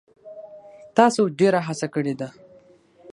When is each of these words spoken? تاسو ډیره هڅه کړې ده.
تاسو 0.97 1.21
ډیره 1.39 1.59
هڅه 1.67 1.87
کړې 1.95 2.13
ده. 2.19 2.27